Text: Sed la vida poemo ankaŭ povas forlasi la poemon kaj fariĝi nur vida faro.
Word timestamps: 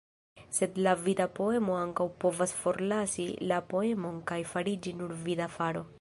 Sed 0.59 0.79
la 0.87 0.93
vida 1.09 1.27
poemo 1.39 1.75
ankaŭ 1.81 2.07
povas 2.25 2.55
forlasi 2.63 3.29
la 3.53 3.61
poemon 3.75 4.21
kaj 4.33 4.43
fariĝi 4.55 4.99
nur 5.03 5.15
vida 5.29 5.53
faro. 5.59 5.87